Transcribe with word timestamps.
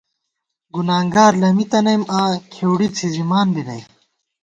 گُنانگار 0.73 1.33
لَمی 1.41 1.65
تَنَئیم 1.71 2.03
آں، 2.19 2.31
کھېؤڑی 2.51 2.87
څھِزِمان 2.95 3.47
بی 3.53 3.61
نئ 3.67 3.81